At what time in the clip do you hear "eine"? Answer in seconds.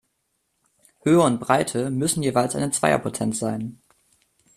2.55-2.71